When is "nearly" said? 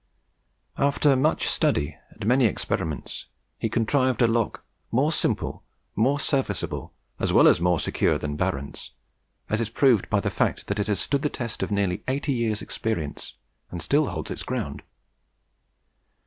11.69-12.03